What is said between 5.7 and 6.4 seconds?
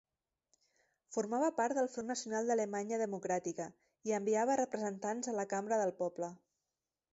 del Poble.